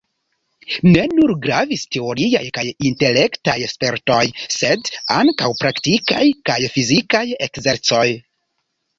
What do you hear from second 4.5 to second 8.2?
sed ankaŭ praktikaj kaj fizikaj ekzercoj.